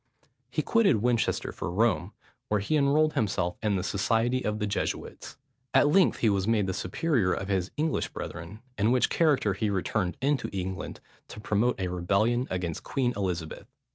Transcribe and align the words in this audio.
He 0.49 0.63
quitted 0.63 1.03
Winchester 1.03 1.51
for 1.51 1.69
Rome, 1.69 2.13
where 2.47 2.59
he 2.59 2.75
enrolled 2.75 3.13
himself 3.13 3.59
in 3.61 3.75
the 3.75 3.83
society 3.83 4.43
of 4.43 4.57
the 4.57 4.65
Jesuits. 4.65 5.37
At 5.75 5.89
length 5.89 6.21
he 6.21 6.29
was 6.31 6.47
made 6.47 6.65
the 6.65 6.73
superior 6.73 7.31
of 7.33 7.49
his 7.49 7.69
English 7.77 8.07
brethren, 8.09 8.61
in 8.79 8.91
which 8.91 9.11
character 9.11 9.53
he 9.53 9.69
returned 9.69 10.17
into 10.19 10.49
England, 10.49 11.01
to 11.27 11.39
promote 11.39 11.79
a 11.79 11.87
rebellion 11.89 12.47
against 12.49 12.81
Queen 12.81 13.13
Elizabeth. 13.15 13.67